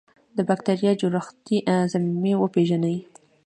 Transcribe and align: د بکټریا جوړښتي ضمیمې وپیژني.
د 0.35 0.37
بکټریا 0.49 0.91
جوړښتي 1.01 1.57
ضمیمې 1.91 2.33
وپیژني. 2.37 2.97